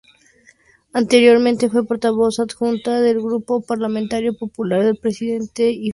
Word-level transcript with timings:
Anteriormente, 0.93 1.69
fue 1.69 1.85
portavoz 1.85 2.39
adjunta 2.39 3.01
del 3.01 3.21
Grupo 3.21 3.61
Parlamentario 3.61 4.35
Popular 4.35 4.81
y 4.81 4.85
de 4.85 4.95
Presidencia 4.95 5.69
y 5.69 5.73
Justicia. 5.73 5.89